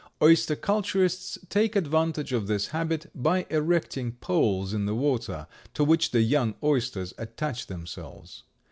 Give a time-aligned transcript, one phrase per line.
[0.19, 6.09] Oyster culturists take advantage of this habit by erecting poles in the water to which
[6.09, 8.41] the young oysters attach themselves.